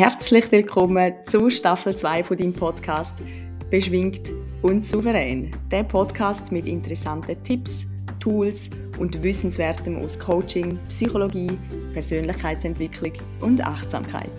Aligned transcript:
Herzlich 0.00 0.50
willkommen 0.50 1.12
zu 1.26 1.50
Staffel 1.50 1.94
2 1.94 2.24
von 2.24 2.38
deinem 2.38 2.54
Podcast 2.54 3.22
Beschwingt 3.70 4.32
und 4.62 4.86
souverän. 4.86 5.50
Der 5.70 5.82
Podcast 5.82 6.50
mit 6.50 6.66
interessanten 6.66 7.36
Tipps, 7.44 7.86
Tools 8.18 8.70
und 8.98 9.22
Wissenswertem 9.22 10.02
aus 10.02 10.18
Coaching, 10.18 10.78
Psychologie, 10.88 11.50
Persönlichkeitsentwicklung 11.92 13.12
und 13.42 13.62
Achtsamkeit. 13.62 14.30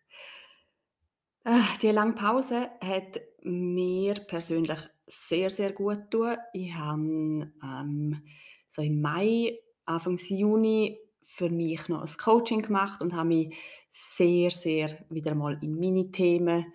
Äh, 1.44 1.60
die 1.82 1.90
lange 1.90 2.14
Pause 2.14 2.70
hat 2.80 3.20
mir 3.42 4.14
persönlich 4.14 4.78
sehr, 5.06 5.50
sehr 5.50 5.72
gut 5.72 6.10
getan. 6.10 6.38
Ich 6.52 6.72
habe 6.74 7.50
ähm, 7.62 8.22
so 8.68 8.82
im 8.82 9.00
Mai, 9.00 9.58
Anfang 9.84 10.16
Juni 10.16 10.98
für 11.24 11.50
mich 11.50 11.88
noch 11.88 12.02
ein 12.02 12.16
Coaching 12.16 12.62
gemacht 12.62 13.02
und 13.02 13.14
habe 13.14 13.28
mich 13.28 13.56
sehr, 13.90 14.50
sehr 14.50 14.90
wieder 15.10 15.34
mal 15.34 15.58
in 15.62 15.78
meine 15.78 16.10
Themen 16.10 16.66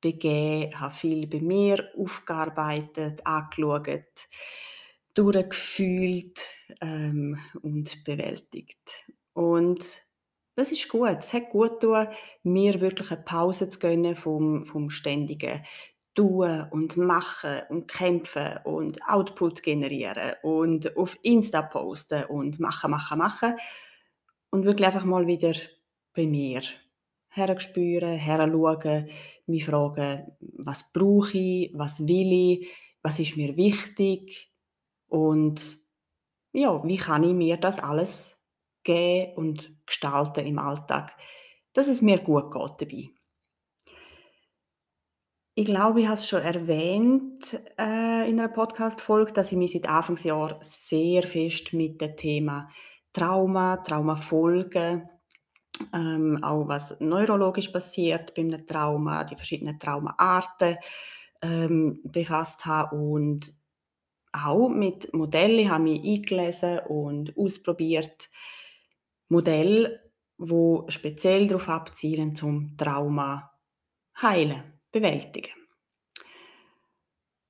begeben, 0.00 0.78
habe 0.78 0.94
viel 0.94 1.26
bei 1.26 1.40
mir 1.40 1.88
aufgearbeitet, 1.96 3.26
angeschaut, 3.26 4.28
durchgefühlt 5.18 6.52
ähm, 6.80 7.38
und 7.62 8.04
bewältigt. 8.04 9.04
Und 9.32 9.98
das 10.54 10.70
ist 10.70 10.88
gut. 10.88 11.18
Es 11.18 11.34
hat 11.34 11.50
gut 11.50 11.80
getan, 11.80 12.08
mir 12.44 12.80
wirklich 12.80 13.10
eine 13.10 13.22
Pause 13.22 13.68
zu 13.68 13.80
gönnen 13.80 14.14
vom, 14.14 14.64
vom 14.64 14.90
ständigen 14.90 15.64
Tun 16.14 16.66
und 16.70 16.96
Machen 16.96 17.62
und 17.68 17.88
Kämpfen 17.88 18.58
und 18.64 19.02
Output 19.08 19.62
generieren 19.62 20.34
und 20.42 20.96
auf 20.96 21.16
Insta 21.22 21.62
posten 21.62 22.24
und 22.24 22.60
machen, 22.60 22.90
machen, 22.90 23.18
machen. 23.18 23.54
Und 24.50 24.64
wirklich 24.64 24.86
einfach 24.86 25.04
mal 25.04 25.26
wieder 25.26 25.52
bei 26.14 26.26
mir 26.26 26.62
herspüren, 27.28 28.16
heranschauen, 28.16 29.08
mich 29.46 29.64
fragen, 29.64 30.32
was 30.40 30.92
brauche 30.92 31.38
ich, 31.38 31.72
was 31.74 32.06
will 32.06 32.32
ich, 32.32 32.68
was 33.02 33.18
ist 33.18 33.36
mir 33.36 33.56
wichtig 33.56 34.48
und 35.08 35.78
ja, 36.52 36.82
wie 36.84 36.96
kann 36.96 37.24
ich 37.24 37.34
mir 37.34 37.56
das 37.56 37.78
alles 37.78 38.42
geben 38.84 39.34
und 39.36 39.86
gestalten 39.86 40.46
im 40.46 40.58
Alltag, 40.58 41.14
dass 41.72 41.88
es 41.88 42.02
mir 42.02 42.18
gut 42.18 42.52
geht 42.52 42.80
dabei. 42.80 43.10
Ich 45.54 45.64
glaube, 45.64 46.00
ich 46.00 46.06
habe 46.06 46.14
es 46.14 46.28
schon 46.28 46.42
erwähnt 46.42 47.54
äh, 47.78 48.30
in 48.30 48.38
einer 48.38 48.48
Podcast-Folge, 48.48 49.32
dass 49.32 49.50
ich 49.50 49.58
mich 49.58 49.72
seit 49.72 49.88
Anfangsjahr 49.88 50.58
sehr 50.60 51.24
fest 51.24 51.72
mit 51.72 52.00
dem 52.00 52.16
Thema 52.16 52.68
Trauma, 53.12 53.78
Traumafolgen, 53.78 55.08
ähm, 55.92 56.42
auch 56.44 56.68
was 56.68 57.00
neurologisch 57.00 57.68
passiert 57.68 58.34
bei 58.34 58.42
einem 58.42 58.66
Trauma, 58.66 59.24
die 59.24 59.34
verschiedenen 59.34 59.80
Traumaarten 59.80 60.76
ähm, 61.42 62.00
befasst 62.04 62.64
habe 62.64 62.96
und 62.96 63.52
auch 64.32 64.68
mit 64.68 65.12
Modellen 65.14 65.70
habe 65.70 65.84
mich 65.84 66.04
eingelesen 66.04 66.80
und 66.80 67.36
ausprobiert, 67.36 68.30
Modell, 69.28 70.00
wo 70.38 70.86
speziell 70.88 71.48
darauf 71.48 71.68
abzielen, 71.68 72.34
zum 72.34 72.76
Trauma 72.76 73.50
heilen, 74.20 74.62
bewältigen. 74.92 75.52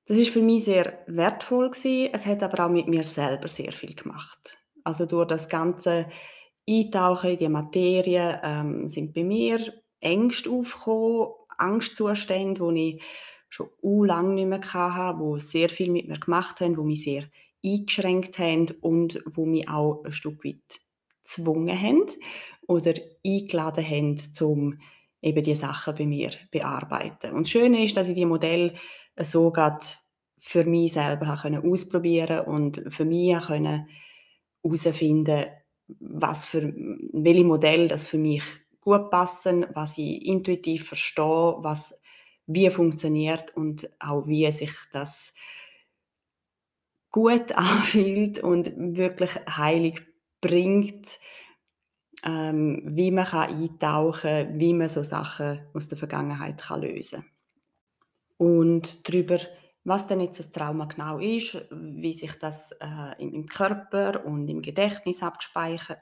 Das 0.05 0.17
ist 0.17 0.31
für 0.31 0.41
mich 0.41 0.65
sehr 0.65 1.03
wertvoll 1.05 1.69
gewesen. 1.69 2.09
Es 2.13 2.25
hat 2.25 2.41
aber 2.41 2.65
auch 2.65 2.69
mit 2.69 2.87
mir 2.87 3.03
selber 3.03 3.47
sehr 3.47 3.71
viel 3.71 3.93
gemacht. 3.93 4.57
Also 4.83 5.05
durch 5.05 5.27
das 5.27 5.47
ganze 5.47 6.07
Eintauchen 6.67 7.31
in 7.31 7.37
die 7.37 7.49
Materie 7.49 8.41
ähm, 8.43 8.89
sind 8.89 9.13
bei 9.13 9.23
mir 9.23 9.59
Ängste 9.99 10.49
aufgekommen, 10.49 11.27
Angstzustände, 11.57 12.73
die 12.73 12.95
ich 12.95 13.03
schon 13.49 13.69
u 13.81 14.03
lange 14.03 14.33
nicht 14.35 14.47
mehr 14.47 14.73
hatte, 14.73 15.19
die 15.21 15.39
sehr 15.39 15.69
viel 15.69 15.91
mit 15.91 16.07
mir 16.07 16.19
gemacht 16.19 16.61
haben, 16.61 16.75
die 16.75 16.81
mich 16.81 17.03
sehr 17.03 17.23
eingeschränkt 17.65 18.39
haben 18.39 18.67
und 18.81 19.21
wo 19.25 19.45
mich 19.45 19.67
auch 19.69 20.03
ein 20.05 20.11
Stück 20.11 20.43
weit 20.45 20.79
gezwungen 21.23 21.77
haben 21.79 22.05
oder 22.67 22.93
eingeladen 23.25 23.85
haben, 23.85 24.17
um 24.41 24.79
eben 25.21 25.43
die 25.43 25.55
Sachen 25.55 25.95
bei 25.95 26.05
mir 26.05 26.31
zu 26.31 26.37
bearbeiten. 26.51 27.33
Und 27.33 27.43
das 27.43 27.49
Schöne 27.51 27.83
ist, 27.83 27.97
dass 27.97 28.07
ich 28.07 28.15
die 28.15 28.25
Modell 28.25 28.75
so 29.21 29.53
für 30.39 30.63
mich 30.63 30.93
selber 30.93 31.37
ausprobieren 31.63 32.45
und 32.45 32.81
für 32.87 33.03
mich 33.03 33.33
herausfinden 34.63 35.47
was 35.99 36.45
für 36.45 36.71
welche 37.13 37.43
Modell 37.43 37.87
das 37.87 38.03
für 38.03 38.19
mich 38.19 38.43
gut 38.81 39.09
passen, 39.09 39.65
was 39.73 39.97
ich 39.97 40.23
intuitiv 40.25 40.87
verstehe, 40.87 41.55
was 41.59 41.98
wie 42.49 42.69
funktioniert 42.71 43.55
und 43.55 43.87
auch 43.99 44.27
wie 44.27 44.51
sich 44.51 44.73
das 44.91 45.33
gut 47.11 47.51
anfühlt 47.55 48.39
und 48.39 48.73
wirklich 48.75 49.35
heilig 49.47 50.01
bringt, 50.41 51.19
ähm, 52.25 52.81
wie 52.85 53.11
man 53.11 53.25
kann 53.25 53.53
eintauchen 53.53 54.21
kann, 54.21 54.59
wie 54.59 54.73
man 54.73 54.89
so 54.89 55.03
Sachen 55.03 55.61
aus 55.73 55.87
der 55.87 55.97
Vergangenheit 55.97 56.59
kann 56.61 56.81
lösen 56.81 57.21
kann. 57.21 57.29
Und 58.37 59.07
darüber, 59.07 59.37
was 59.83 60.07
denn 60.07 60.21
jetzt 60.21 60.39
das 60.39 60.51
Trauma 60.51 60.85
genau 60.85 61.19
ist, 61.19 61.67
wie 61.71 62.13
sich 62.13 62.33
das 62.39 62.71
äh, 62.81 63.21
im, 63.21 63.45
Körper 63.45 64.25
und 64.25 64.47
im 64.47 64.61
Gedächtnis 64.61 65.21
abspeichert 65.21 65.99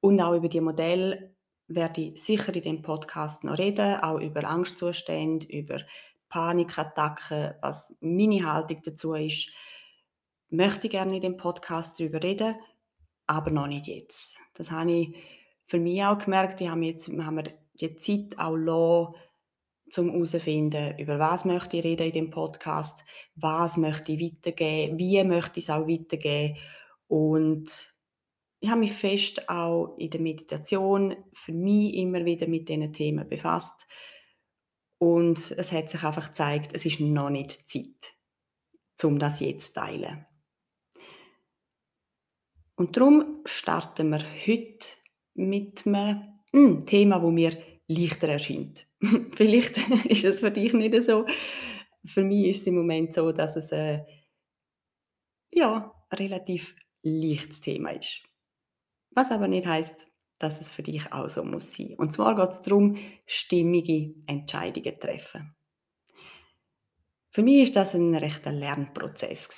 und 0.00 0.20
auch 0.20 0.34
über 0.34 0.48
die 0.48 0.60
Modelle 0.60 1.35
werde 1.68 2.00
ich 2.00 2.22
sicher 2.22 2.54
in 2.54 2.62
dem 2.62 2.82
Podcast 2.82 3.44
noch 3.44 3.58
reden, 3.58 4.00
auch 4.00 4.20
über 4.20 4.44
Angstzustände, 4.44 5.46
über 5.46 5.80
Panikattacken, 6.28 7.54
was 7.60 7.96
meine 8.00 8.50
Haltung 8.50 8.80
dazu 8.84 9.14
ist, 9.14 9.50
möchte 10.50 10.88
gerne 10.88 11.16
in 11.16 11.22
dem 11.22 11.36
Podcast 11.36 11.98
darüber 11.98 12.22
reden, 12.22 12.56
aber 13.26 13.50
noch 13.50 13.66
nicht 13.66 13.86
jetzt. 13.86 14.36
Das 14.54 14.70
habe 14.70 14.92
ich 14.92 15.16
für 15.66 15.78
mich 15.78 16.04
auch 16.04 16.18
gemerkt. 16.18 16.60
Ich 16.60 16.68
habe 16.68 16.84
jetzt 16.84 17.08
haben 17.08 17.36
wir 17.36 17.52
die 17.74 17.96
Zeit 17.96 18.38
auch 18.38 18.56
lassen, 18.56 19.14
zum 19.90 20.10
herauszufinden, 20.10 20.98
über 20.98 21.18
was 21.18 21.44
möchte 21.44 21.76
ich 21.76 21.84
reden 21.84 22.06
in 22.06 22.12
dem 22.12 22.30
Podcast, 22.30 23.04
was 23.36 23.76
möchte 23.76 24.12
ich 24.12 24.20
weitergeben, 24.20 24.98
wie 24.98 25.22
möchte 25.22 25.58
ich 25.58 25.64
es 25.64 25.70
auch 25.70 25.86
weitergeben. 25.86 26.58
Und 27.06 27.95
ich 28.66 28.70
habe 28.72 28.80
mich 28.80 28.94
fest 28.94 29.48
auch 29.48 29.94
in 29.96 30.10
der 30.10 30.20
Meditation 30.20 31.14
für 31.32 31.52
mich 31.52 31.94
immer 31.94 32.24
wieder 32.24 32.48
mit 32.48 32.68
diesen 32.68 32.92
Themen 32.92 33.28
befasst. 33.28 33.86
Und 34.98 35.52
es 35.52 35.70
hat 35.70 35.88
sich 35.88 36.02
einfach 36.02 36.30
gezeigt, 36.30 36.72
es 36.72 36.84
ist 36.84 36.98
noch 36.98 37.30
nicht 37.30 37.68
Zeit, 37.68 38.16
um 39.04 39.20
das 39.20 39.38
jetzt 39.38 39.68
zu 39.68 39.74
teilen. 39.74 40.26
Und 42.74 42.96
darum 42.96 43.42
starten 43.44 44.08
wir 44.08 44.18
heute 44.18 44.86
mit 45.34 45.86
einem 45.86 46.40
hm, 46.52 46.86
Thema, 46.86 47.22
wo 47.22 47.30
mir 47.30 47.56
leichter 47.86 48.26
erscheint. 48.26 48.88
Vielleicht 49.36 49.78
ist 50.06 50.24
es 50.24 50.40
für 50.40 50.50
dich 50.50 50.72
nicht 50.72 51.00
so. 51.04 51.24
Für 52.04 52.24
mich 52.24 52.46
ist 52.48 52.62
es 52.62 52.66
im 52.66 52.74
Moment 52.74 53.14
so, 53.14 53.30
dass 53.30 53.54
es 53.54 53.72
ein 53.72 54.04
ja, 55.52 55.94
relativ 56.12 56.74
leichtes 57.04 57.60
Thema 57.60 57.90
ist. 57.90 58.25
Was 59.16 59.32
aber 59.32 59.48
nicht 59.48 59.66
heißt, 59.66 60.06
dass 60.38 60.60
es 60.60 60.70
für 60.70 60.82
dich 60.82 61.10
auch 61.10 61.26
so 61.30 61.42
muss 61.42 61.72
sein. 61.74 61.94
Und 61.96 62.12
zwar 62.12 62.36
geht 62.36 62.50
es 62.50 62.60
darum, 62.60 62.98
stimmige 63.24 64.14
Entscheidungen 64.26 64.92
zu 64.92 65.00
treffen. 65.00 65.54
Für 67.30 67.42
mich 67.42 67.62
ist 67.62 67.76
das 67.76 67.94
ein 67.94 68.14
rechter 68.14 68.52
Lernprozess 68.52 69.48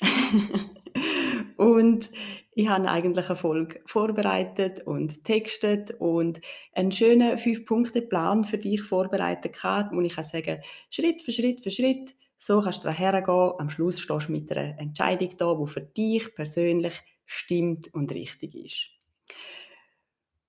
Und 1.56 2.10
ich 2.52 2.68
habe 2.68 2.88
eigentlich 2.88 3.26
eine 3.26 3.34
Folge 3.34 3.80
vorbereitet 3.86 4.86
und 4.86 5.24
textet 5.24 5.90
und 5.98 6.40
einen 6.72 6.92
schönen 6.92 7.38
Fünf-Punkte-Plan 7.38 8.44
für 8.44 8.58
dich 8.58 8.82
vorbereitet 8.82 9.54
gehabt, 9.54 9.92
wo 9.92 10.00
ich 10.00 10.14
kann 10.14 10.22
sagen 10.22 10.62
Schritt 10.90 11.22
für 11.22 11.32
Schritt 11.32 11.60
für 11.60 11.70
Schritt, 11.70 12.14
so 12.38 12.60
kannst 12.60 12.84
du 12.84 12.90
hergehen. 12.90 13.52
Am 13.58 13.68
Schluss 13.68 14.00
stehst 14.00 14.28
du 14.28 14.32
mit 14.32 14.56
einer 14.56 14.78
Entscheidung 14.78 15.30
da, 15.38 15.54
die 15.54 15.66
für 15.66 15.80
dich 15.80 16.34
persönlich 16.36 17.02
stimmt 17.26 17.92
und 17.92 18.12
richtig 18.12 18.54
ist. 18.54 18.88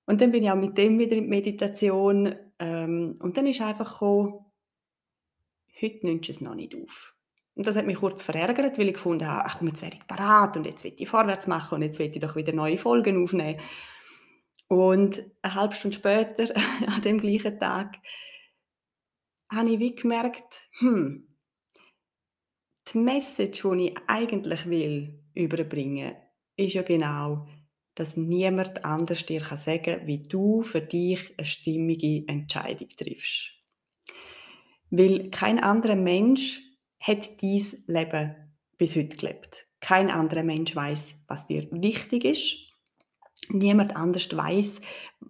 Und 0.05 0.21
dann 0.21 0.31
bin 0.31 0.43
ich 0.43 0.49
auch 0.49 0.55
mit 0.55 0.77
dem 0.77 0.97
wieder 0.97 1.17
in 1.17 1.23
die 1.23 1.29
Meditation 1.29 2.33
ähm, 2.59 3.17
und 3.19 3.35
dann 3.35 3.45
ist 3.45 3.61
einfach 3.61 3.91
gekommen, 3.91 4.45
heute 5.81 6.05
nimmst 6.05 6.29
du 6.29 6.31
es 6.31 6.41
noch 6.41 6.55
nicht 6.55 6.75
auf. 6.75 7.13
Und 7.55 7.65
das 7.65 7.75
hat 7.75 7.87
mich 7.87 7.97
kurz 7.97 8.23
verärgert, 8.23 8.77
weil 8.77 8.87
ich 8.87 8.93
gefunden 8.93 9.27
habe, 9.27 9.49
ach 9.49 9.61
jetzt 9.61 9.81
werde 9.81 9.97
ich 9.97 10.07
parat 10.07 10.55
und 10.55 10.65
jetzt 10.65 10.83
will 10.83 10.93
ich 10.95 11.09
vorwärts 11.09 11.47
machen 11.47 11.75
und 11.75 11.81
jetzt 11.81 11.99
will 11.99 12.09
ich 12.09 12.19
doch 12.19 12.35
wieder 12.35 12.53
neue 12.53 12.77
Folgen 12.77 13.21
aufnehmen. 13.21 13.59
Und 14.67 15.23
eine 15.41 15.53
halbe 15.55 15.73
Stunde 15.73 15.97
später, 15.97 16.55
an 16.87 17.01
dem 17.01 17.19
gleichen 17.19 17.59
Tag, 17.59 17.97
habe 19.51 19.71
ich 19.71 19.79
wie 19.79 19.95
gemerkt, 19.95 20.69
hm, 20.79 21.27
die 22.93 22.97
Message, 22.97 23.63
die 23.63 23.87
ich 23.87 23.97
eigentlich 24.07 24.69
will 24.69 25.19
überbringen, 25.33 26.15
ist 26.57 26.73
ja 26.73 26.81
genau, 26.81 27.47
dass 27.95 28.17
niemand 28.17 28.83
anders 28.85 29.25
dir 29.25 29.39
sagen 29.39 29.81
kann, 29.83 30.07
wie 30.07 30.23
du 30.23 30.61
für 30.61 30.81
dich 30.81 31.33
eine 31.37 31.45
stimmige 31.45 32.27
Entscheidung 32.27 32.89
triffst. 32.89 33.53
Weil 34.89 35.29
kein 35.31 35.59
anderer 35.59 35.95
Mensch 35.95 36.61
hat 36.99 37.41
dies 37.41 37.83
Leben 37.87 38.35
bis 38.77 38.95
heute 38.95 39.15
gelebt. 39.15 39.67
Kein 39.79 40.09
anderer 40.09 40.43
Mensch 40.43 40.75
weiß, 40.75 41.23
was 41.27 41.45
dir 41.47 41.67
wichtig 41.71 42.25
ist. 42.25 42.57
Niemand 43.49 43.95
anders 43.95 44.35
weiß, 44.35 44.81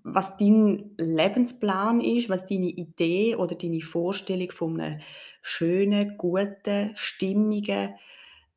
was 0.04 0.38
dein 0.38 0.92
Lebensplan 0.98 2.02
ist, 2.02 2.30
was 2.30 2.46
deine 2.46 2.70
Idee 2.70 3.36
oder 3.36 3.56
deine 3.56 3.82
Vorstellung 3.82 4.52
von 4.52 4.80
einem 4.80 5.02
schönen, 5.42 6.18
guten, 6.18 6.92
stimmigen, 6.96 7.96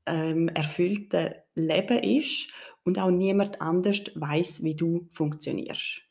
ähm, 0.07 0.49
erfüllten 0.49 1.35
Leben 1.55 1.99
ist. 1.99 2.53
Und 2.83 2.99
auch 2.99 3.11
niemand 3.11 3.61
anders 3.61 4.05
weiß, 4.15 4.63
wie 4.63 4.75
du 4.75 5.07
funktionierst. 5.11 6.03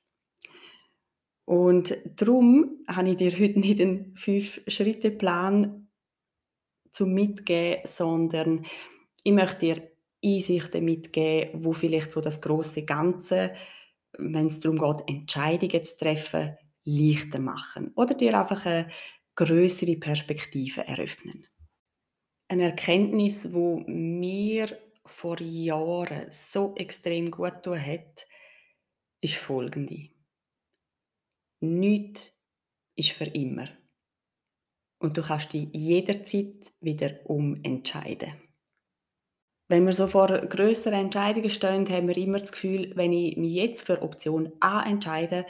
Und 1.45 1.97
darum 2.15 2.83
habe 2.87 3.09
ich 3.09 3.17
dir 3.17 3.31
heute 3.31 3.59
nicht 3.59 3.81
einen 3.81 4.15
Fünf-Schritte-Plan 4.15 5.89
zum 6.91 7.13
Mitgeben, 7.13 7.81
sondern 7.85 8.65
ich 9.23 9.33
möchte 9.33 9.59
dir 9.59 9.91
Einsichten 10.23 10.85
mitgeben, 10.85 11.63
wo 11.63 11.73
vielleicht 11.73 12.11
so 12.11 12.21
das 12.21 12.41
große 12.41 12.85
Ganze, 12.85 13.53
wenn 14.17 14.47
es 14.47 14.59
darum 14.59 14.77
geht, 14.77 15.09
Entscheidungen 15.09 15.83
zu 15.83 15.97
treffen, 15.97 16.55
leichter 16.83 17.39
machen 17.39 17.93
oder 17.95 18.13
dir 18.13 18.39
einfach 18.39 18.65
eine 18.65 18.89
größere 19.35 19.95
Perspektive 19.95 20.85
eröffnen. 20.85 21.47
Eine 22.51 22.63
Erkenntnis, 22.63 23.53
wo 23.53 23.83
mir 23.85 24.75
vor 25.05 25.39
Jahren 25.39 26.31
so 26.31 26.73
extrem 26.75 27.29
gut 27.29 27.61
tun 27.63 27.79
hat, 27.79 28.27
ist 29.21 29.35
folgende: 29.35 30.09
Nichts 31.61 32.31
ist 32.95 33.11
für 33.11 33.25
immer 33.25 33.69
und 34.99 35.15
du 35.15 35.21
kannst 35.21 35.53
dich 35.53 35.69
jederzeit 35.73 36.73
wieder 36.81 37.19
umentscheiden. 37.25 38.33
Wenn 39.67 39.85
wir 39.85 39.93
so 39.93 40.07
vor 40.07 40.27
größeren 40.27 40.99
Entscheidungen 40.99 41.51
stehen, 41.51 41.87
haben 41.87 42.07
wir 42.07 42.17
immer 42.17 42.39
das 42.39 42.51
Gefühl, 42.51 42.91
wenn 42.95 43.13
ich 43.13 43.37
mich 43.37 43.53
jetzt 43.53 43.81
für 43.83 44.01
Option 44.01 44.51
A 44.59 44.83
entscheide, 44.89 45.45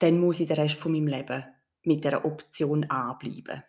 dann 0.00 0.18
muss 0.18 0.40
ich 0.40 0.48
den 0.48 0.56
Rest 0.56 0.74
von 0.74 0.90
meinem 0.90 1.06
Leben 1.06 1.44
mit 1.84 2.02
der 2.02 2.24
Option 2.24 2.90
A 2.90 3.14
bleiben. 3.14 3.62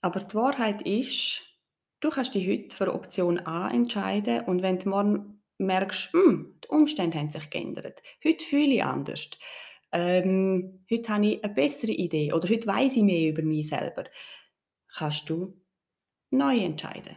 Aber 0.00 0.20
die 0.20 0.34
Wahrheit 0.34 0.82
ist, 0.82 1.42
du 2.00 2.10
kannst 2.10 2.34
dich 2.34 2.48
heute 2.48 2.74
für 2.74 2.94
Option 2.94 3.40
A 3.40 3.70
entscheiden 3.70 4.44
und 4.44 4.62
wenn 4.62 4.78
du 4.78 4.88
morgen 4.88 5.42
merkst, 5.58 6.12
hm, 6.12 6.58
die 6.64 6.68
Umstände 6.68 7.18
haben 7.18 7.30
sich 7.30 7.50
geändert, 7.50 8.02
heute 8.24 8.44
fühle 8.44 8.74
ich 8.74 8.84
anders, 8.84 9.30
ähm, 9.92 10.84
heute 10.90 11.12
habe 11.12 11.26
ich 11.26 11.44
eine 11.44 11.54
bessere 11.54 11.92
Idee 11.92 12.32
oder 12.32 12.48
heute 12.48 12.66
weiß 12.66 12.96
ich 12.96 13.02
mehr 13.02 13.30
über 13.30 13.42
mich 13.42 13.68
selber, 13.68 14.04
kannst 14.88 15.28
du 15.28 15.60
neu 16.30 16.58
entscheiden. 16.58 17.16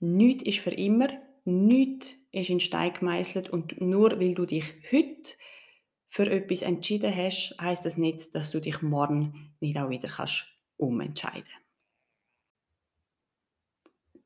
Nichts 0.00 0.44
ist 0.44 0.58
für 0.58 0.72
immer, 0.72 1.08
nichts 1.44 2.14
ist 2.32 2.50
in 2.50 2.60
Stein 2.60 2.92
gemeißelt 2.92 3.48
und 3.48 3.80
nur 3.80 4.20
weil 4.20 4.34
du 4.34 4.46
dich 4.46 4.74
heute 4.92 5.32
für 6.08 6.30
etwas 6.30 6.62
entschieden 6.62 7.14
hast, 7.14 7.56
heißt 7.60 7.84
das 7.84 7.96
nicht, 7.96 8.34
dass 8.34 8.50
du 8.50 8.60
dich 8.60 8.82
morgen 8.82 9.54
nicht 9.60 9.76
auch 9.78 9.90
wieder 9.90 10.08
kannst 10.08 10.46
umentscheiden. 10.76 11.44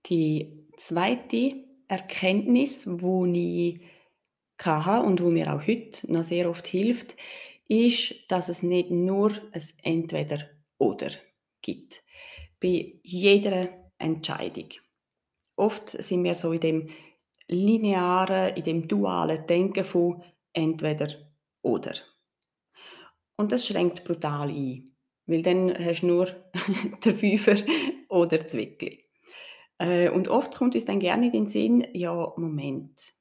Die 0.06 0.67
zweite 0.77 1.65
Erkenntnis, 1.88 2.82
wo 2.87 3.27
ich 3.27 3.81
hatte 4.59 5.06
und 5.06 5.23
wo 5.23 5.31
mir 5.31 5.53
auch 5.55 5.67
heute 5.67 6.11
noch 6.12 6.25
sehr 6.25 6.49
oft 6.49 6.67
hilft, 6.67 7.17
ist, 7.69 8.31
dass 8.31 8.49
es 8.49 8.62
nicht 8.62 8.91
nur 8.91 9.32
ein 9.53 9.62
Entweder-Oder 9.82 11.11
gibt. 11.62 12.03
Bei 12.61 12.99
jeder 13.03 13.69
Entscheidung. 13.99 14.69
Oft 15.56 15.91
sind 15.91 16.25
wir 16.25 16.35
so 16.35 16.53
in 16.53 16.61
dem 16.61 16.88
linearen, 17.47 18.56
in 18.56 18.65
dem 18.65 18.88
dualen 18.88 19.47
Denken 19.47 19.85
von 19.85 20.23
Entweder-Oder. 20.53 21.30
Und 23.37 23.53
das 23.53 23.67
schränkt 23.67 24.05
brutal 24.05 24.51
ein, 24.51 24.95
weil 25.27 25.43
dann 25.43 25.73
hast 25.73 26.03
du 26.03 26.07
nur 26.07 26.27
den 27.05 27.19
Fünfer 27.19 27.57
oder 28.09 28.39
das 28.39 28.55
Wickli. 28.55 29.03
Äh, 29.79 30.11
und 30.11 30.29
oft 30.29 30.55
kommt 30.57 30.75
uns 30.75 30.85
dann 30.85 31.01
gerne 31.01 31.27
in 31.27 31.33
den 31.33 31.49
Sinn, 31.49 31.87
ja, 31.95 32.33
Moment, 32.37 33.15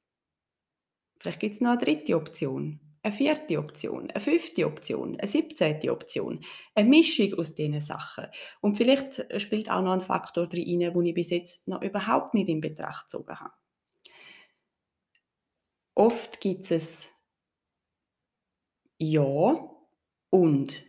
Vielleicht 1.20 1.40
gibt 1.40 1.54
es 1.54 1.60
noch 1.60 1.72
eine 1.72 1.78
dritte 1.78 2.16
Option, 2.16 2.80
eine 3.02 3.12
vierte 3.12 3.58
Option, 3.58 4.10
eine 4.10 4.20
fünfte 4.20 4.66
Option, 4.66 5.20
eine 5.20 5.28
siebzehnte 5.28 5.92
Option. 5.92 6.40
Eine 6.74 6.88
Mischung 6.88 7.34
aus 7.34 7.54
diesen 7.54 7.80
Sachen. 7.80 8.26
Und 8.62 8.78
vielleicht 8.78 9.26
spielt 9.40 9.70
auch 9.70 9.82
noch 9.82 9.92
ein 9.92 10.00
Faktor 10.00 10.46
drin, 10.46 10.80
den 10.80 11.06
ich 11.06 11.14
bis 11.14 11.30
jetzt 11.30 11.68
noch 11.68 11.82
überhaupt 11.82 12.32
nicht 12.32 12.48
in 12.48 12.62
Betracht 12.62 13.04
gezogen 13.04 13.38
habe. 13.38 13.52
Oft 15.94 16.40
gibt 16.40 16.70
es 16.70 17.10
Ja 19.00 19.54
und. 20.30 20.84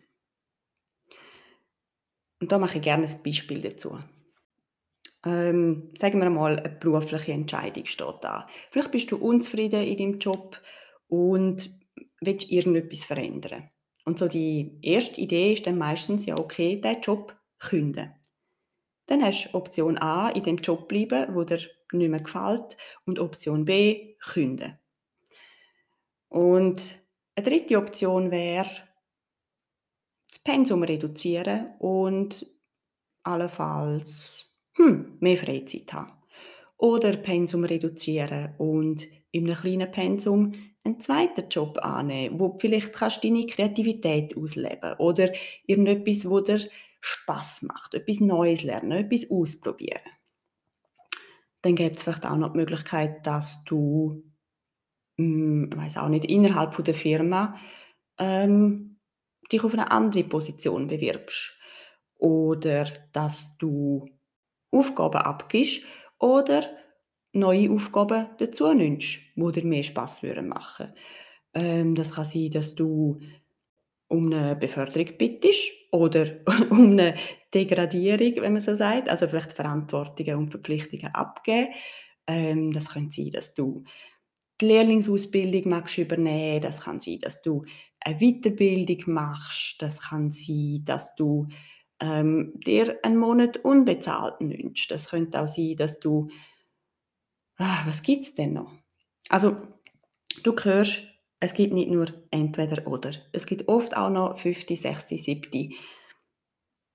Und 2.39 2.51
da 2.51 2.57
mache 2.57 2.77
ich 2.77 2.83
gerne 2.83 3.07
ein 3.07 3.23
Beispiel 3.23 3.61
dazu 3.61 3.97
ähm, 5.25 5.91
sagen 5.95 6.21
wir 6.21 6.29
mal, 6.29 6.57
eine 6.57 6.69
berufliche 6.69 7.31
Entscheidung 7.31 7.85
steht 7.85 8.15
da. 8.21 8.47
Vielleicht 8.69 8.91
bist 8.91 9.11
du 9.11 9.17
unzufrieden 9.17 9.83
in 9.83 9.97
deinem 9.97 10.19
Job 10.19 10.59
und 11.07 11.69
willst 12.21 12.51
irgendetwas 12.51 13.03
verändern. 13.03 13.69
Und 14.05 14.17
so 14.17 14.27
die 14.27 14.79
erste 14.81 15.21
Idee 15.21 15.53
ist 15.53 15.67
dann 15.67 15.77
meistens, 15.77 16.25
ja 16.25 16.37
okay, 16.37 16.81
diesen 16.81 17.01
Job 17.01 17.35
künden. 17.59 18.11
Dann 19.05 19.23
hast 19.23 19.49
du 19.51 19.57
Option 19.57 19.97
A, 19.97 20.29
in 20.29 20.43
dem 20.43 20.57
Job 20.57 20.87
bleiben, 20.87 21.35
wo 21.35 21.43
dir 21.43 21.59
nicht 21.91 22.09
mehr 22.09 22.19
gefällt, 22.19 22.77
und 23.05 23.19
Option 23.19 23.65
B, 23.65 24.15
künden. 24.19 24.79
Und 26.29 26.97
eine 27.35 27.45
dritte 27.45 27.77
Option 27.77 28.31
wäre, 28.31 28.69
das 30.29 30.39
Pensum 30.39 30.83
reduzieren 30.83 31.73
und 31.79 32.45
allenfalls 33.23 34.59
hm, 34.75 35.17
mehr 35.19 35.37
Freizeit 35.37 35.91
haben. 35.93 36.13
Oder 36.77 37.15
Pensum 37.17 37.63
reduzieren 37.63 38.55
und 38.57 39.07
in 39.31 39.45
einem 39.45 39.55
kleinen 39.55 39.91
Pensum 39.91 40.53
einen 40.83 40.99
zweiten 40.99 41.47
Job 41.49 41.77
annehmen, 41.83 42.39
wo 42.39 42.57
vielleicht 42.57 42.93
kannst 42.93 43.23
deine 43.23 43.45
Kreativität 43.45 44.35
ausleben 44.35 44.93
oder 44.97 45.31
irgendetwas, 45.67 46.27
wo 46.27 46.39
dir 46.39 46.67
Spaß 47.01 47.63
macht, 47.63 47.93
etwas 47.93 48.19
Neues 48.19 48.63
lernen, 48.63 48.91
etwas 48.91 49.29
ausprobieren. 49.29 50.01
Dann 51.61 51.75
gibt 51.75 51.97
es 51.97 52.03
vielleicht 52.03 52.25
auch 52.25 52.37
noch 52.37 52.53
die 52.53 52.57
Möglichkeit, 52.57 53.25
dass 53.27 53.63
du, 53.65 54.23
hm, 55.25 55.73
weiß 55.75 55.97
auch 55.97 56.09
nicht, 56.09 56.25
innerhalb 56.25 56.75
der 56.83 56.93
Firma 56.93 57.57
ähm, 58.17 58.99
dich 59.51 59.63
auf 59.63 59.73
eine 59.73 59.91
andere 59.91 60.23
Position 60.23 60.87
bewirbst 60.87 61.57
oder 62.17 62.85
dass 63.13 63.57
du 63.57 64.05
Aufgaben 64.71 65.21
abgibst 65.21 65.83
oder 66.19 66.63
neue 67.33 67.71
Aufgaben 67.71 68.27
dazu 68.37 68.73
nimmst, 68.73 69.19
die 69.35 69.51
dir 69.51 69.65
mehr 69.65 69.83
Spass 69.83 70.23
machen 70.23 70.39
würden. 70.39 70.93
Ähm, 71.53 71.95
das 71.95 72.13
kann 72.13 72.25
sein, 72.25 72.51
dass 72.51 72.75
du 72.75 73.19
um 74.07 74.25
eine 74.31 74.55
Beförderung 74.55 75.17
bittest 75.17 75.71
oder 75.91 76.25
um 76.69 76.91
eine 76.91 77.15
Degradierung, 77.53 78.41
wenn 78.41 78.53
man 78.53 78.61
so 78.61 78.75
sagt, 78.75 79.09
also 79.09 79.27
vielleicht 79.27 79.53
Verantwortungen 79.53 80.35
und 80.35 80.49
Verpflichtungen 80.49 81.13
abgeben. 81.13 81.69
Ähm, 82.27 82.71
das 82.71 82.89
könnte 82.93 83.15
sein, 83.15 83.31
dass 83.31 83.53
du 83.53 83.83
die 84.61 84.67
Lehrlingsausbildung 84.67 85.69
magst 85.69 85.97
übernehmen, 85.97 86.61
das 86.61 86.81
kann 86.81 86.99
sein, 86.99 87.19
dass 87.21 87.41
du 87.41 87.65
eine 87.99 88.17
Weiterbildung 88.17 89.13
machst, 89.13 89.81
das 89.81 90.01
kann 90.01 90.31
sein, 90.31 90.81
dass 90.85 91.15
du 91.15 91.47
ähm, 91.99 92.53
dir 92.65 92.97
einen 93.03 93.17
Monat 93.17 93.57
unbezahlt 93.57 94.35
wünschst. 94.39 94.89
Das 94.89 95.09
könnte 95.09 95.41
auch 95.41 95.47
sein, 95.47 95.75
dass 95.77 95.99
du 95.99 96.29
ah, 97.61 97.83
was 97.85 98.01
gibt 98.01 98.23
es 98.23 98.35
denn 98.35 98.53
noch? 98.53 98.71
Also, 99.29 99.55
du 100.43 100.55
hörst, 100.55 101.03
es 101.39 101.53
gibt 101.53 101.73
nicht 101.73 101.89
nur 101.89 102.07
entweder 102.31 102.87
oder. 102.87 103.11
Es 103.31 103.45
gibt 103.45 103.67
oft 103.67 103.95
auch 103.95 104.09
noch 104.09 104.37
5., 104.37 104.65
6., 104.67 105.09
7., 105.09 105.73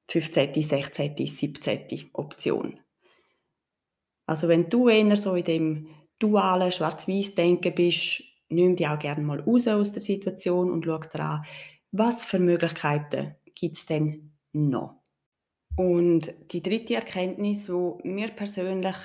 15., 0.08 0.62
16., 0.62 1.26
17. 1.26 2.10
Option. 2.12 2.80
Also 4.26 4.48
wenn 4.48 4.68
du 4.68 4.88
eher 4.88 5.16
so 5.16 5.34
in 5.34 5.44
dem 5.44 5.88
dualen 6.18 6.72
Schwarz-Weiß-Denken 6.72 7.74
bist, 7.74 8.22
nimm 8.48 8.76
dich 8.76 8.88
auch 8.88 8.98
gerne 8.98 9.22
mal 9.22 9.40
raus 9.40 9.68
aus 9.68 9.92
der 9.92 10.02
Situation 10.02 10.70
und 10.70 10.84
schau 10.84 10.98
daran, 10.98 11.44
was 11.92 12.24
für 12.24 12.38
Möglichkeiten 12.38 13.34
gibt 13.54 13.76
es 13.76 13.86
denn 13.86 14.32
noch. 14.52 14.96
Und 15.76 16.32
die 16.52 16.62
dritte 16.62 16.94
Erkenntnis, 16.94 17.68
wo 17.68 17.98
mir 18.04 18.28
persönlich 18.28 18.96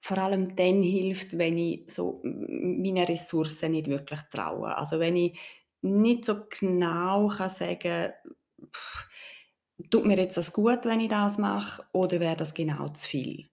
vor 0.00 0.18
allem 0.18 0.54
dann 0.54 0.82
hilft, 0.82 1.38
wenn 1.38 1.56
ich 1.56 1.90
so 1.90 2.20
meine 2.24 3.08
Ressourcen 3.08 3.72
nicht 3.72 3.88
wirklich 3.88 4.20
traue. 4.30 4.76
Also 4.76 5.00
wenn 5.00 5.16
ich 5.16 5.38
nicht 5.82 6.24
so 6.24 6.46
genau 6.60 7.28
kann 7.28 7.48
sagen 7.50 8.12
pff, 8.74 9.08
tut 9.90 10.06
mir 10.06 10.16
jetzt 10.18 10.36
das 10.36 10.52
gut, 10.52 10.84
wenn 10.84 11.00
ich 11.00 11.08
das 11.08 11.38
mache, 11.38 11.84
oder 11.92 12.20
wäre 12.20 12.36
das 12.36 12.54
genau 12.54 12.88
zu 12.90 13.08
viel? 13.08 13.48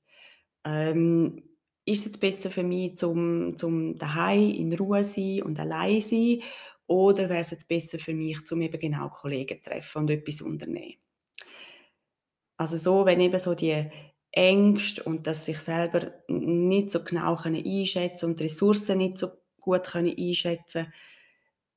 Ähm, 0.65 1.43
ist 1.91 1.99
es 1.99 2.05
jetzt 2.05 2.19
besser 2.19 2.49
für 2.49 2.63
mich, 2.63 2.97
zum, 2.97 3.55
zum 3.57 3.97
daheim 3.97 4.51
in 4.51 4.73
Ruhe 4.73 5.03
sein 5.03 5.43
und 5.43 5.59
allein 5.59 6.01
sein, 6.01 6.41
oder 6.87 7.29
wäre 7.29 7.39
es 7.39 7.51
jetzt 7.51 7.67
besser 7.67 7.99
für 7.99 8.13
mich, 8.13 8.43
zum 8.45 8.61
eben 8.61 8.79
genau 8.79 9.09
Kollegen 9.09 9.61
treffen 9.61 9.99
und 9.99 10.11
etwas 10.11 10.41
unternehmen? 10.41 10.97
Also 12.57 12.77
so, 12.77 13.05
wenn 13.05 13.21
eben 13.21 13.39
so 13.39 13.55
die 13.55 13.89
Ängste 14.31 15.03
und 15.03 15.25
dass 15.25 15.45
sich 15.45 15.57
selber 15.59 16.13
nicht 16.27 16.91
so 16.91 17.03
genau 17.03 17.35
einschätzen 17.35 18.25
und 18.25 18.39
die 18.39 18.43
Ressourcen 18.43 18.97
nicht 18.97 19.17
so 19.17 19.29
gut 19.59 19.95
einschätzen 19.95 20.87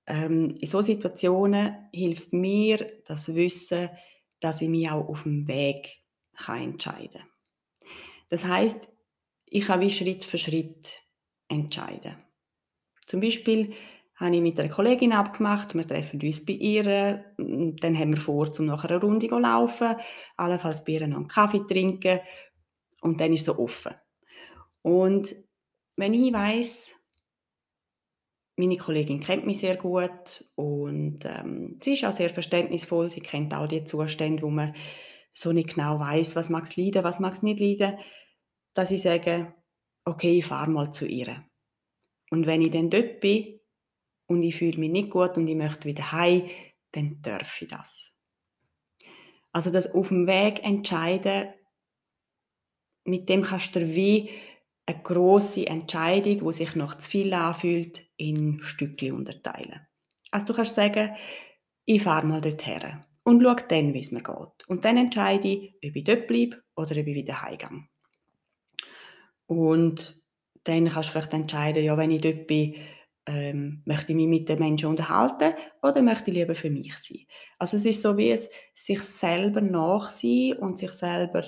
ähm, 0.06 0.56
in 0.60 0.66
solchen 0.66 0.96
Situationen 0.96 1.88
hilft 1.92 2.32
mir 2.32 3.00
das 3.06 3.34
Wissen, 3.34 3.88
dass 4.40 4.60
ich 4.60 4.68
mich 4.68 4.90
auch 4.90 5.08
auf 5.08 5.22
dem 5.22 5.48
Weg 5.48 6.02
kann 6.34 6.62
entscheiden 6.62 7.20
kann. 7.20 7.28
Das 8.28 8.44
heißt, 8.44 8.88
ich 9.54 9.66
kann 9.66 9.80
wie 9.80 9.90
Schritt 9.90 10.24
für 10.24 10.36
Schritt 10.36 11.00
entscheiden. 11.48 12.16
Zum 13.06 13.20
Beispiel 13.20 13.72
habe 14.16 14.34
ich 14.34 14.42
mit 14.42 14.58
einer 14.58 14.68
Kollegin 14.68 15.12
abgemacht, 15.12 15.76
wir 15.76 15.86
treffen 15.86 16.20
uns 16.20 16.44
bei 16.44 16.54
ihr, 16.54 17.24
dann 17.36 17.98
haben 17.98 18.14
wir 18.14 18.20
vor, 18.20 18.52
zum 18.52 18.66
nach 18.66 18.84
einer 18.84 19.00
Runde 19.00 19.28
zu 19.28 19.38
laufen, 19.38 19.94
allenfalls 20.36 20.84
bei 20.84 20.94
ihr 20.94 21.06
noch 21.06 21.18
einen 21.18 21.28
Kaffee 21.28 21.64
trinken 21.68 22.18
und 23.00 23.20
dann 23.20 23.32
ist 23.32 23.44
so 23.44 23.56
offen. 23.56 23.94
Und 24.82 25.36
wenn 25.94 26.14
ich 26.14 26.32
weiß, 26.32 26.96
meine 28.56 28.76
Kollegin 28.76 29.20
kennt 29.20 29.46
mich 29.46 29.60
sehr 29.60 29.76
gut 29.76 30.50
und 30.56 31.20
ähm, 31.26 31.78
sie 31.80 31.92
ist 31.92 32.04
auch 32.04 32.12
sehr 32.12 32.30
verständnisvoll, 32.30 33.08
sie 33.08 33.20
kennt 33.20 33.54
auch 33.54 33.68
die 33.68 33.84
Zustände, 33.84 34.42
wo 34.42 34.50
man 34.50 34.74
so 35.32 35.52
nicht 35.52 35.74
genau 35.74 36.00
weiß, 36.00 36.34
was 36.34 36.50
mag 36.50 36.64
es 36.64 36.76
leiden, 36.76 37.04
was 37.04 37.20
mag 37.20 37.34
es 37.34 37.42
nicht 37.42 37.60
leiden, 37.60 37.98
dass 38.74 38.90
ich 38.90 39.02
sage, 39.02 39.54
okay, 40.04 40.38
ich 40.38 40.46
fahre 40.46 40.70
mal 40.70 40.92
zu 40.92 41.06
ihr. 41.06 41.44
Und 42.30 42.46
wenn 42.46 42.62
ich 42.62 42.70
dann 42.70 42.90
dort 42.90 43.20
bin, 43.20 43.60
und 44.26 44.42
ich 44.42 44.56
fühle 44.56 44.78
mich 44.78 44.90
nicht 44.90 45.10
gut 45.10 45.36
und 45.36 45.48
ich 45.48 45.56
möchte 45.56 45.84
wieder 45.84 46.12
heim, 46.12 46.48
dann 46.92 47.20
darf 47.22 47.60
ich 47.60 47.68
das. 47.68 48.12
Also 49.52 49.70
das 49.70 49.94
auf 49.94 50.08
dem 50.08 50.26
Weg 50.26 50.64
entscheiden, 50.64 51.52
mit 53.04 53.28
dem 53.28 53.42
kannst 53.42 53.76
du 53.76 53.94
wie 53.94 54.30
eine 54.86 55.02
große 55.02 55.66
Entscheidung, 55.66 56.40
wo 56.42 56.52
sich 56.52 56.74
noch 56.74 56.98
zu 56.98 57.08
viel 57.08 57.32
anfühlt, 57.32 58.06
in 58.16 58.60
Stückchen 58.60 59.12
unterteilen. 59.12 59.86
Also 60.30 60.46
du 60.48 60.54
kannst 60.54 60.74
sagen, 60.74 61.14
ich 61.84 62.02
fahre 62.02 62.26
mal 62.26 62.40
dort 62.40 62.66
her 62.66 63.06
und 63.24 63.42
schau 63.42 63.54
dann, 63.54 63.94
wie 63.94 64.00
es 64.00 64.10
mir 64.10 64.22
geht. 64.22 64.68
Und 64.68 64.84
dann 64.84 64.96
entscheide 64.96 65.48
ich, 65.48 65.74
ob 65.84 65.96
ich 65.96 66.04
dort 66.04 66.26
bleibe 66.26 66.62
oder 66.76 66.92
ob 66.92 67.06
ich 67.06 67.14
wieder 67.14 67.42
heimgehe. 67.42 67.88
Und 69.46 70.22
dann 70.64 70.88
kannst 70.88 71.08
du 71.08 71.12
vielleicht 71.12 71.34
entscheiden, 71.34 71.84
ja, 71.84 71.96
wenn 71.96 72.10
ich 72.10 72.22
dort 72.22 72.46
bin, 72.46 72.76
ähm, 73.26 73.82
möchte 73.86 74.12
ich 74.12 74.16
mich 74.16 74.28
mit 74.28 74.48
den 74.48 74.58
Menschen 74.58 74.88
unterhalten 74.88 75.54
oder 75.82 76.02
möchte 76.02 76.30
ich 76.30 76.36
lieber 76.36 76.54
für 76.54 76.70
mich 76.70 76.94
sein? 76.98 77.26
Also 77.58 77.76
es 77.76 77.86
ist 77.86 78.02
so 78.02 78.16
wie 78.16 78.30
es 78.30 78.50
sich 78.74 79.02
selber 79.02 79.60
nachsehen 79.60 80.58
und 80.58 80.78
sich 80.78 80.92
selber 80.92 81.44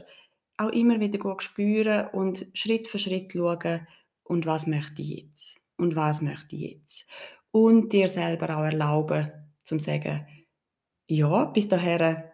auch 0.58 0.70
immer 0.70 1.00
wieder 1.00 1.18
gut 1.18 1.42
spüren 1.42 2.08
und 2.12 2.46
Schritt 2.54 2.88
für 2.88 2.98
Schritt 2.98 3.32
schauen, 3.32 3.86
und 4.28 4.44
was 4.44 4.66
möchte 4.66 5.02
ich 5.02 5.22
jetzt? 5.22 5.60
Und 5.76 5.94
was 5.94 6.20
möchte 6.20 6.56
ich 6.56 6.72
jetzt? 6.72 7.08
Und 7.52 7.92
dir 7.92 8.08
selber 8.08 8.56
auch 8.56 8.64
erlauben, 8.64 9.30
zu 9.62 9.78
sagen, 9.78 10.26
ja, 11.08 11.44
bis 11.44 11.68
dahin 11.68 12.24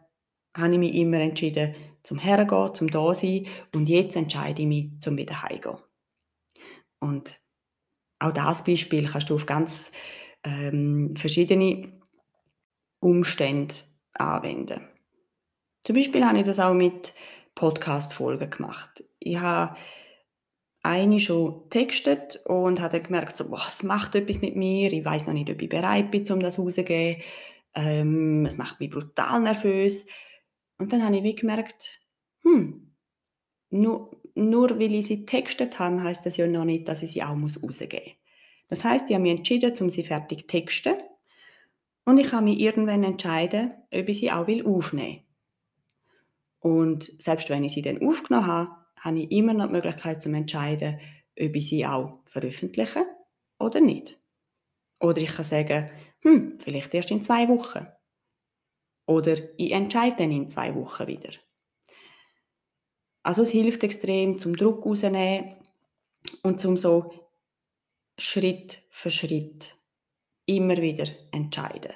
habe 0.57 0.73
ich 0.73 0.79
mich 0.79 0.95
immer 0.95 1.21
entschieden, 1.21 1.75
zum 2.03 2.19
Hergehen, 2.19 2.75
zum 2.75 2.91
da 2.91 3.15
sein 3.15 3.47
und 3.75 3.89
jetzt 3.89 4.17
entscheide 4.17 4.63
ich 4.63 4.69
mich, 4.69 4.91
zum 5.01 5.17
wieder 5.17 5.43
heimgehen. 5.43 5.77
Und 6.99 7.41
auch 8.19 8.33
das 8.33 8.65
Beispiel 8.65 9.09
kannst 9.09 9.31
du 9.31 9.35
auf 9.35 9.47
ganz 9.47 9.93
ähm, 10.45 11.15
verschiedene 11.17 11.93
Umstände 13.01 13.75
anwenden. 14.15 14.89
Zum 15.85 15.97
Beispiel 15.97 16.25
habe 16.25 16.39
ich 16.39 16.45
das 16.45 16.61
auch 16.61 16.75
mit 16.75 17.15
Podcast-Folgen 17.55 18.51
gemacht. 18.51 19.05
Ich 19.19 19.39
habe 19.39 19.77
eine 20.83 21.21
schon 21.21 21.69
textet 21.71 22.41
und 22.45 22.81
habe 22.81 22.99
dann 22.99 23.07
gemerkt, 23.07 23.37
so, 23.37 23.49
boah, 23.49 23.65
es 23.67 23.83
macht 23.83 24.15
etwas 24.15 24.41
mit 24.41 24.57
mir. 24.57 24.93
Ich 24.93 25.05
weiß 25.05 25.27
noch 25.27 25.35
nicht, 25.35 25.51
ob 25.51 25.61
ich 25.61 25.69
bereit 25.69 26.11
bin, 26.11 26.31
um 26.31 26.41
das 26.41 26.59
rauszugeben. 26.59 27.23
Ähm, 27.75 28.45
es 28.47 28.57
macht 28.57 28.81
mich 28.81 28.91
brutal 28.91 29.41
nervös. 29.41 30.07
Und 30.83 30.93
dann 30.93 31.05
habe 31.05 31.17
ich 31.17 31.23
wie 31.23 31.35
gemerkt, 31.37 32.01
hm, 32.43 32.95
nur, 33.71 34.21
nur 34.35 34.71
weil 34.79 34.95
ich 34.95 35.07
sie 35.07 35.27
textet 35.27 35.79
habe, 35.79 36.03
heißt 36.03 36.27
das 36.27 36.37
ja 36.37 36.47
noch 36.47 36.65
nicht, 36.65 36.89
dass 36.89 37.03
ich 37.03 37.13
sie 37.13 37.23
auch 37.23 37.31
rausgeben 37.31 37.61
muss. 37.61 37.81
Das 38.69 38.85
heißt, 38.85 39.09
ich 39.11 39.15
habe 39.15 39.23
mich 39.23 39.37
entschieden, 39.39 39.75
um 39.81 39.91
sie 39.91 40.03
fertig 40.05 40.41
zu 40.43 40.47
texten 40.49 40.95
und 42.05 42.19
ich 42.19 42.29
kann 42.29 42.45
mich 42.45 42.61
irgendwann 42.61 43.05
entscheiden, 43.05 43.75
ob 43.93 44.09
ich 44.09 44.19
sie 44.19 44.33
auch 44.33 44.47
will 44.47 44.67
aufnehmen 44.67 45.23
Und 46.61 47.05
selbst 47.23 47.51
wenn 47.51 47.65
ich 47.65 47.73
sie 47.73 47.83
dann 47.83 48.07
aufgenommen 48.07 48.47
habe, 48.47 48.71
habe 48.97 49.21
ich 49.21 49.33
immer 49.33 49.55
noch 49.55 49.67
die 49.67 49.73
Möglichkeit 49.73 50.23
zu 50.23 50.31
entscheiden, 50.31 51.01
ob 51.39 51.57
ich 51.57 51.69
sie 51.69 51.87
auch 51.87 52.21
veröffentliche 52.25 53.05
oder 53.59 53.81
nicht. 53.81 54.21
Oder 55.01 55.21
ich 55.23 55.35
kann 55.35 55.45
sagen, 55.45 55.91
hm, 56.23 56.59
vielleicht 56.61 56.95
erst 56.95 57.11
in 57.11 57.23
zwei 57.23 57.49
Wochen. 57.49 57.87
Oder 59.13 59.37
ich 59.59 59.73
entscheide 59.73 60.17
dann 60.17 60.31
in 60.31 60.49
zwei 60.49 60.75
Wochen 60.75 61.07
wieder. 61.07 61.33
Also 63.23 63.43
es 63.43 63.51
hilft 63.51 63.85
extrem 63.85 64.39
zum 64.39 64.57
Druck 64.57 64.87
rausnehmen 64.87 65.57
und 66.43 66.59
zum 66.59 66.79
so 66.79 67.13
Schritt 68.19 68.83
für 68.91 69.11
Schritt 69.11 69.75
immer 70.47 70.79
wieder 70.79 71.07
entscheiden. 71.31 71.93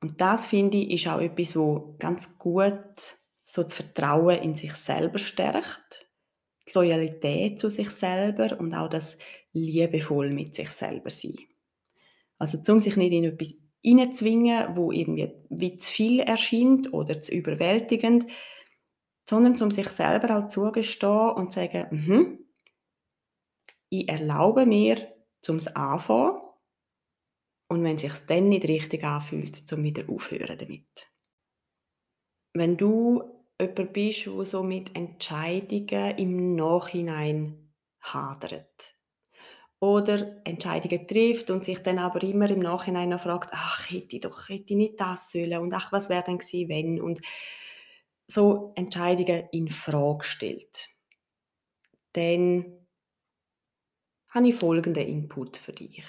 Und 0.00 0.20
das 0.20 0.46
finde 0.46 0.76
ich 0.76 1.06
ist 1.06 1.08
auch 1.08 1.20
etwas, 1.20 1.56
wo 1.56 1.96
ganz 1.98 2.38
gut 2.38 3.16
so 3.44 3.62
das 3.62 3.74
Vertrauen 3.74 4.42
in 4.42 4.54
sich 4.54 4.74
selber 4.74 5.18
stärkt, 5.18 6.06
die 6.68 6.72
Loyalität 6.74 7.58
zu 7.58 7.70
sich 7.70 7.88
selber 7.90 8.60
und 8.60 8.74
auch 8.74 8.90
das 8.90 9.18
liebevoll 9.52 10.30
mit 10.30 10.54
sich 10.54 10.68
selber 10.68 11.10
sein. 11.10 11.36
Also 12.36 12.58
um 12.72 12.78
sich 12.78 12.96
nicht 12.96 13.12
in 13.12 13.24
etwas 13.24 13.54
hineinzwingen, 13.84 14.76
wo 14.76 14.92
irgendwie 14.92 15.32
wie 15.50 15.78
zu 15.78 15.92
viel 15.92 16.20
erscheint 16.20 16.92
oder 16.92 17.22
zu 17.22 17.32
überwältigend, 17.32 18.26
sondern 19.28 19.60
um 19.60 19.70
sich 19.70 19.88
selber 19.88 20.38
auch 20.38 20.48
zugestehen 20.48 21.30
und 21.30 21.52
zu 21.52 21.60
sagen, 21.60 21.86
mhm, 21.90 22.38
ich 23.90 24.08
erlaube 24.08 24.66
mir, 24.66 25.14
zum 25.42 25.58
anfangen 25.74 26.40
und 27.68 27.84
wenn 27.84 27.96
es 27.96 28.02
sich 28.02 28.26
dann 28.26 28.48
nicht 28.48 28.68
richtig 28.68 29.04
anfühlt, 29.04 29.68
zum 29.68 29.82
wieder 29.82 30.08
aufhören 30.08 30.58
damit. 30.58 31.10
Wenn 32.54 32.76
du 32.76 33.22
jemand 33.60 33.92
bist, 33.92 34.26
der 34.26 34.44
so 34.44 34.62
mit 34.62 34.96
Entscheidungen 34.96 36.16
im 36.16 36.56
Nachhinein 36.56 37.72
hadert 38.00 38.97
oder 39.80 40.40
Entscheidungen 40.44 41.06
trifft 41.06 41.50
und 41.50 41.64
sich 41.64 41.78
dann 41.82 41.98
aber 41.98 42.22
immer 42.22 42.50
im 42.50 42.60
Nachhinein 42.60 43.10
noch 43.10 43.20
fragt, 43.22 43.50
ach, 43.52 43.90
hätte 43.90 44.16
ich 44.16 44.22
doch 44.22 44.48
hätte 44.48 44.72
ich 44.72 44.76
nicht 44.76 45.00
das 45.00 45.30
sollen 45.30 45.58
und 45.58 45.72
ach, 45.72 45.92
was 45.92 46.08
wäre 46.08 46.24
denn 46.24 46.38
gewesen, 46.38 46.68
wenn 46.68 47.00
und 47.00 47.20
so 48.26 48.72
Entscheidungen 48.74 49.48
in 49.52 49.68
Frage 49.70 50.24
stellt. 50.24 50.88
Dann 52.12 52.86
habe 54.28 54.48
ich 54.48 54.54
folgenden 54.54 55.06
Input 55.06 55.56
für 55.56 55.72
dich. 55.72 56.04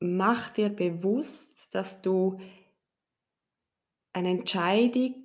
Mach 0.00 0.52
dir 0.52 0.68
bewusst, 0.68 1.74
dass 1.74 2.02
du 2.02 2.38
eine 4.12 4.30
Entscheidung, 4.30 5.24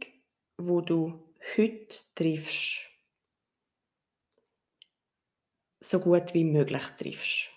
wo 0.58 0.82
du 0.82 1.34
heute 1.58 1.96
triffst, 2.16 2.89
so 5.80 6.00
gut 6.00 6.34
wie 6.34 6.44
möglich 6.44 6.84
triffst. 6.98 7.50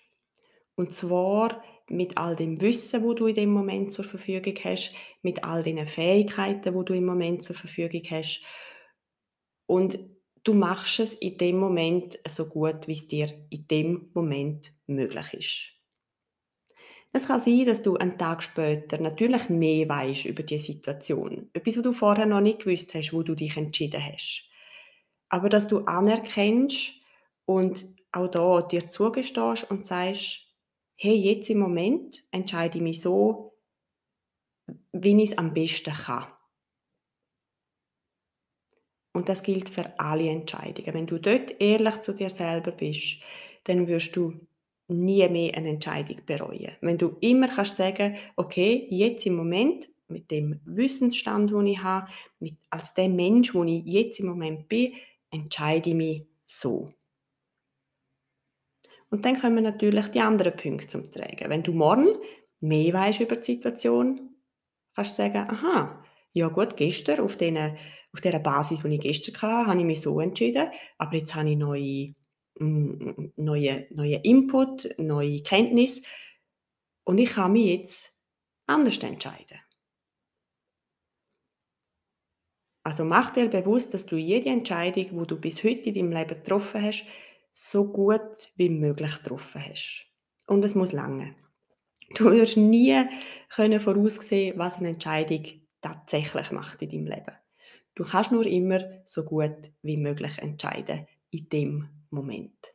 Und 0.75 0.93
zwar 0.93 1.63
mit 1.89 2.17
all 2.17 2.37
dem 2.37 2.61
Wissen, 2.61 3.03
wo 3.03 3.13
du 3.15 3.27
in 3.27 3.35
dem 3.35 3.51
Moment 3.51 3.93
zur 3.93 4.05
Verfügung 4.05 4.55
hast, 4.65 4.95
mit 5.23 5.45
all 5.45 5.63
den 5.63 5.87
Fähigkeiten, 5.87 6.75
wo 6.75 6.83
du 6.83 6.95
im 6.95 7.05
Moment 7.05 7.43
zur 7.43 7.57
Verfügung 7.57 8.03
hast. 8.11 8.43
Und 9.67 9.99
du 10.45 10.55
machst 10.55 11.01
es 11.01 11.15
in 11.15 11.39
dem 11.39 11.59
Moment 11.59 12.19
so 12.27 12.47
gut, 12.47 12.89
wie 12.89 12.93
es 12.93 13.09
dir 13.09 13.29
in 13.51 13.67
dem 13.69 14.11
Moment 14.15 14.73
möglich 14.87 15.35
ist. 15.35 15.73
Es 17.15 17.29
kann 17.29 17.41
sein, 17.41 17.67
dass 17.67 17.83
du 17.83 17.97
einen 17.97 18.17
Tag 18.17 18.43
später 18.43 18.99
natürlich 18.99 19.51
mehr 19.51 19.87
weißt 19.87 20.25
über 20.25 20.43
die 20.43 20.59
Situation. 20.59 21.51
Etwas, 21.53 21.77
was 21.77 21.83
du 21.83 21.93
vorher 21.93 22.25
noch 22.25 22.41
nicht 22.41 22.61
gewusst 22.61 22.95
hast, 22.95 23.13
wo 23.13 23.23
du 23.23 23.35
dich 23.35 23.57
entschieden 23.59 24.03
hast. 24.03 24.49
Aber 25.29 25.51
dass 25.51 25.69
du 25.69 25.81
anerkennst 25.81 26.95
und 27.45 27.85
auch 28.13 28.29
da 28.29 28.63
dir 28.63 28.91
zugestehst 28.91 29.71
und 29.71 29.87
sagst, 29.87 30.49
hey, 30.97 31.15
jetzt 31.15 31.51
im 31.51 31.59
Moment 31.59 32.23
entscheide 32.31 32.79
ich 32.79 32.85
mich 32.85 33.01
so, 33.01 33.59
wie 34.93 35.23
ich 35.23 35.33
es 35.33 35.39
am 35.39 35.53
besten 35.53 35.93
kann. 35.93 36.27
Und 39.15 39.29
das 39.29 39.43
gilt 39.43 39.69
für 39.69 39.99
alle 39.99 40.31
Entscheidungen. 40.31 40.95
Wenn 40.95 41.07
du 41.07 41.19
dort 41.19 41.61
ehrlich 41.61 42.01
zu 42.01 42.15
dir 42.15 42.31
selber 42.31 42.73
bist, 42.73 43.21
dann 43.65 43.87
wirst 43.87 44.17
du 44.17 44.35
nie 44.89 45.29
mehr 45.29 45.55
eine 45.55 45.71
Entscheidung 45.71 46.21
bereuen. 46.25 46.73
Wenn 46.81 46.99
du 46.99 47.17
immer 47.21 47.49
kannst 47.49 47.77
sagen, 47.77 48.17
okay, 48.37 48.87
jetzt 48.91 49.27
im 49.27 49.37
Moment 49.37 49.89
mit 50.09 50.31
dem 50.31 50.61
Wissensstand, 50.65 51.51
den 51.51 51.67
ich 51.67 51.83
habe, 51.83 52.11
mit, 52.39 52.57
als 52.71 52.95
der 52.95 53.09
Mensch, 53.09 53.55
wo 53.55 53.65
ich 53.65 53.83
jetzt 53.85 54.21
im 54.21 54.27
Moment 54.27 54.69
bin, 54.69 54.93
entscheide 55.31 55.91
ich 55.91 55.97
mich 55.97 56.27
so. 56.47 56.87
Und 59.13 59.27
dann 59.27 59.39
kommen 59.39 59.63
natürlich 59.63 60.09
die 60.09 60.21
anderen 60.21 60.57
Punkte 60.57 60.87
zum 60.87 61.11
Tragen. 61.11 61.51
Wenn 61.51 61.63
du 61.63 61.75
morgen 61.75 62.17
mehr 62.61 62.95
weißt 62.95 63.21
über 63.21 63.37
die 63.37 63.53
Situation, 63.53 64.31
kannst 64.95 65.19
du 65.19 65.23
sagen, 65.23 65.51
aha, 65.51 66.03
ja 66.33 66.49
gut, 66.49 66.79
gestern 66.79 67.21
auf, 67.21 67.37
den, 67.37 67.59
auf 67.59 68.21
der 68.23 68.39
Basis, 68.39 68.83
die 68.83 68.95
ich 68.95 69.01
gestern 69.03 69.35
hatte, 69.43 69.67
habe 69.67 69.79
ich 69.79 69.85
mich 69.85 70.01
so 70.01 70.19
entschieden, 70.19 70.71
aber 70.97 71.17
jetzt 71.17 71.35
habe 71.35 71.51
ich 71.51 71.59
neue, 71.59 72.15
mm, 72.59 73.33
neue, 73.37 73.87
neue 73.91 74.17
Input, 74.17 74.89
neue 74.97 75.43
Kenntnis 75.43 76.03
und 77.05 77.19
ich 77.19 77.35
kann 77.35 77.53
mich 77.53 77.67
jetzt 77.67 78.23
anders 78.67 78.97
entscheiden. 79.01 79.59
Also 82.83 83.05
mach 83.05 83.31
dir 83.31 83.49
bewusst, 83.49 83.93
dass 83.93 84.07
du 84.07 84.17
jede 84.17 84.49
Entscheidung, 84.49 85.21
die 85.21 85.27
du 85.27 85.39
bis 85.39 85.63
heute 85.63 85.91
in 85.91 85.95
deinem 85.97 86.13
Leben 86.13 86.43
getroffen 86.43 86.83
hast, 86.83 87.05
so 87.53 87.93
gut 87.93 88.51
wie 88.57 88.71
möglich 88.71 89.17
getroffen 89.23 89.63
hast. 89.65 90.07
Und 90.47 90.65
es 90.65 90.75
muss 90.75 90.93
lange. 90.93 91.35
Du 92.15 92.31
wirst 92.31 92.57
nie 92.57 93.05
können 93.49 93.81
voraussehen, 93.81 94.59
was 94.59 94.79
eine 94.79 94.91
Entscheidung 94.91 95.45
tatsächlich 95.81 96.51
macht 96.51 96.83
in 96.83 96.91
deinem 96.91 97.07
Leben. 97.07 97.37
Du 97.95 98.05
kannst 98.05 98.33
nur 98.33 98.47
immer 98.47 98.81
so 99.05 99.25
gut 99.25 99.71
wie 99.83 99.97
möglich 99.97 100.39
entscheiden 100.39 101.07
in 101.31 101.49
dem 101.49 101.89
Moment. 102.11 102.75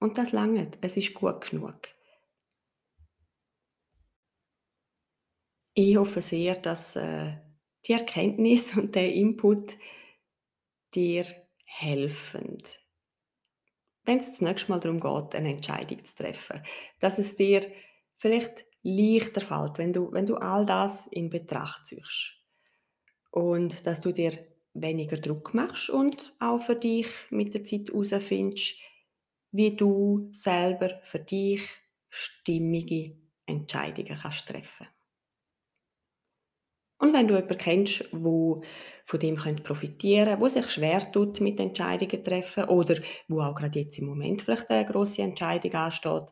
Und 0.00 0.18
das 0.18 0.32
lange. 0.32 0.70
Es 0.80 0.96
ist 0.96 1.14
gut 1.14 1.50
genug. 1.50 1.80
Ich 5.74 5.96
hoffe 5.96 6.20
sehr, 6.20 6.56
dass 6.56 6.96
äh, 6.96 7.36
die 7.86 7.92
Erkenntnis 7.92 8.76
und 8.76 8.94
der 8.94 9.12
Input 9.12 9.76
dir 10.94 11.24
helfen, 11.64 12.62
wenn 14.04 14.18
es 14.18 14.30
das 14.30 14.40
nächste 14.40 14.70
Mal 14.70 14.80
darum 14.80 15.00
geht, 15.00 15.34
eine 15.34 15.50
Entscheidung 15.50 16.04
zu 16.04 16.16
treffen. 16.16 16.62
Dass 16.98 17.18
es 17.18 17.36
dir 17.36 17.70
vielleicht 18.16 18.66
leichter 18.82 19.40
fällt, 19.40 19.78
wenn 19.78 19.92
du, 19.92 20.12
wenn 20.12 20.26
du 20.26 20.36
all 20.36 20.64
das 20.64 21.06
in 21.08 21.30
Betracht 21.30 21.86
ziehst. 21.86 22.36
Und 23.30 23.86
dass 23.86 24.00
du 24.00 24.12
dir 24.12 24.32
weniger 24.74 25.16
Druck 25.16 25.54
machst 25.54 25.90
und 25.90 26.34
auch 26.38 26.60
für 26.60 26.76
dich 26.76 27.08
mit 27.30 27.54
der 27.54 27.64
Zeit 27.64 27.88
herausfindest, 27.88 28.74
wie 29.52 29.76
du 29.76 30.30
selber 30.32 31.00
für 31.04 31.18
dich 31.18 31.62
stimmige 32.08 33.16
Entscheidungen 33.46 34.16
kannst 34.20 34.48
treffen 34.48 34.86
und 37.00 37.14
wenn 37.14 37.26
du 37.26 37.34
jemanden 37.34 37.56
kennst, 37.56 38.04
wo 38.12 38.62
von 39.06 39.18
dem 39.18 39.36
profitieren 39.36 40.26
könnte, 40.26 40.40
wo 40.40 40.48
sich 40.48 40.70
schwer 40.70 41.10
tut 41.10 41.40
mit 41.40 41.58
Entscheidungen 41.58 42.22
treffen 42.22 42.64
oder 42.64 43.00
wo 43.26 43.40
auch 43.40 43.54
gerade 43.54 43.80
jetzt 43.80 43.98
im 43.98 44.06
Moment 44.06 44.42
vielleicht 44.42 44.70
eine 44.70 44.84
grosse 44.84 45.22
Entscheidung 45.22 45.72
ansteht, 45.72 46.24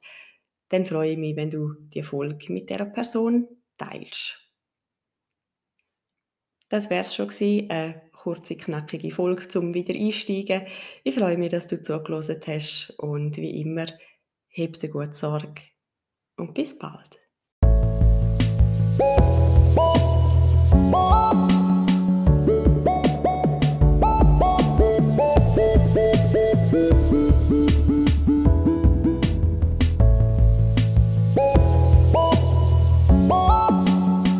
dann 0.68 0.84
freue 0.84 1.12
ich 1.12 1.18
mich, 1.18 1.36
wenn 1.36 1.50
du 1.50 1.72
die 1.94 2.02
Folge 2.02 2.52
mit 2.52 2.68
dieser 2.68 2.84
Person 2.84 3.48
teilst. 3.78 4.38
Das 6.68 6.90
wäre 6.90 7.00
es 7.00 7.14
schon 7.14 7.28
gewesen, 7.28 7.70
eine 7.70 8.02
kurze, 8.12 8.54
knackige 8.54 9.10
Folge 9.10 9.48
zum 9.48 9.72
Wiedereinsteigen. 9.72 10.66
Ich 11.02 11.14
freue 11.14 11.38
mich, 11.38 11.48
dass 11.48 11.66
du 11.66 11.80
zugelassen 11.80 12.40
hast 12.46 12.90
und 12.98 13.38
wie 13.38 13.62
immer, 13.62 13.86
heb 14.48 14.78
dir 14.78 14.90
gut 14.90 15.14
Sorge 15.14 15.62
und 16.36 16.52
bis 16.52 16.78
bald. 16.78 17.18